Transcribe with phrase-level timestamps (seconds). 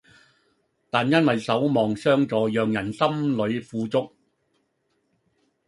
[0.89, 4.15] 但因為守望相助讓人心裏富足